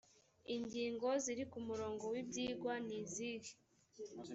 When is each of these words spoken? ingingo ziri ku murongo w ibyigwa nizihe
ingingo 0.55 1.07
ziri 1.23 1.43
ku 1.51 1.59
murongo 1.67 2.03
w 2.13 2.15
ibyigwa 2.21 2.73
nizihe 2.85 3.51